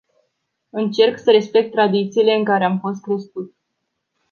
Încerc 0.69 1.19
să 1.19 1.31
respect 1.31 1.71
tradițiile 1.71 2.33
în 2.33 2.43
care 2.43 2.63
am 2.63 2.79
fost 2.79 3.01
crescut. 3.01 3.53